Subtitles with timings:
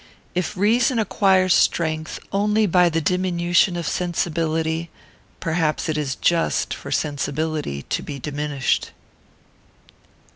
[0.33, 4.89] If reason acquires strength only by the diminution of sensibility,
[5.39, 8.93] perhaps it is just for sensibility to be diminished.